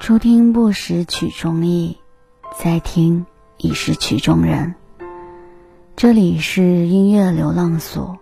[0.00, 1.98] 初听不识曲中意，
[2.58, 3.26] 再听
[3.58, 4.74] 已是曲中人。
[5.94, 8.18] 这里是音乐流浪所，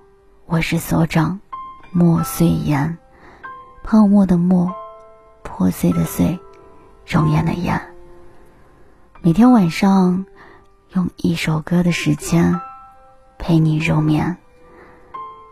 [0.46, 1.38] 我是所长
[1.92, 2.98] 莫碎言，
[3.84, 4.72] 泡沫的沫，
[5.44, 6.40] 破碎的碎，
[7.06, 7.80] 容颜的颜。
[9.22, 10.26] 每天晚上
[10.94, 12.60] 用一首歌的时间
[13.38, 14.36] 陪你入眠，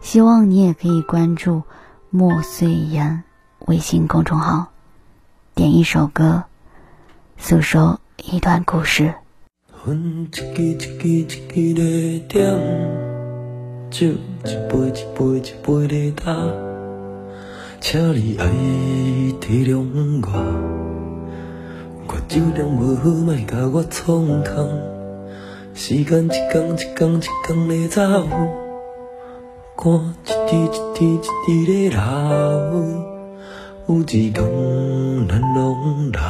[0.02, 1.62] 希望你也可以关注
[2.11, 3.22] 莫碎言
[3.61, 4.72] 微信公众号。
[5.57, 6.45] 点一首歌，
[7.39, 9.14] 诉说一段故事。
[17.80, 18.46] 请你爱
[19.40, 19.82] 体谅
[20.21, 20.29] 我，
[22.07, 24.68] 我酒量无好，莫甲我创空。
[25.72, 28.02] 时间一天一天一天的走，
[29.75, 33.16] 汗一滴一滴一滴的流。
[33.89, 34.33] 有一天
[35.28, 36.20] 咱拢老，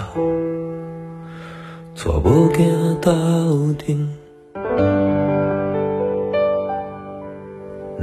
[1.95, 3.11] 带某囝斗
[3.79, 4.09] 阵，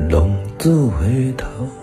[0.10, 0.28] 浪
[0.58, 1.83] 子回头。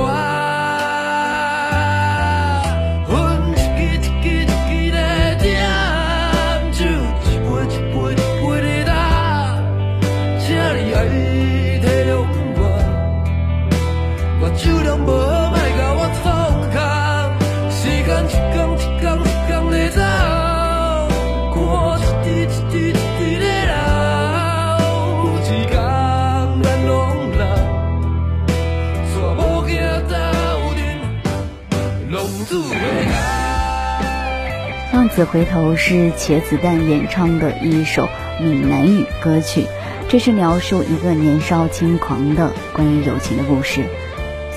[34.93, 38.07] 浪子回头是茄子蛋演唱的一首
[38.39, 39.65] 闽南语歌曲，
[40.09, 43.85] 这是描述一个年少轻狂的关于友情的故事。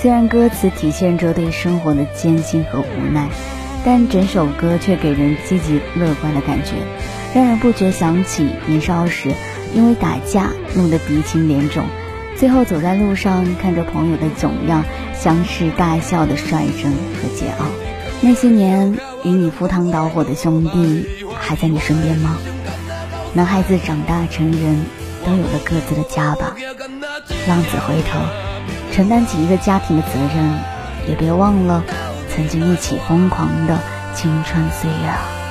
[0.05, 3.27] 虽然歌词体现着对生活的艰辛和无奈，
[3.87, 6.75] 但整首歌却给人积极乐观的感觉，
[7.35, 9.33] 让人不觉想起年少时
[9.73, 11.87] 因为打架弄得鼻青脸肿，
[12.37, 17.65] 最后走在路上看着朋友的囧样，相视大笑的率真和桀骜。
[18.21, 18.95] 那些年。
[19.25, 22.37] 与你赴汤蹈火的兄弟还在你身边吗？
[23.33, 24.85] 男孩子长大成人，
[25.25, 26.55] 都有了各自的家吧。
[27.49, 28.21] 浪子回头，
[28.95, 30.53] 承担起一个家庭的责任，
[31.09, 31.83] 也别忘了
[32.29, 33.77] 曾经一起疯狂的
[34.15, 35.44] 青春岁月啊。